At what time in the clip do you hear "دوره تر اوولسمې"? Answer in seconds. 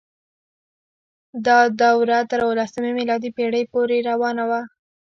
1.81-2.91